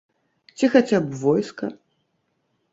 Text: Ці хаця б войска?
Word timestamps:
Ці 0.59 0.69
хаця 0.77 1.01
б 1.11 1.21
войска? 1.21 1.71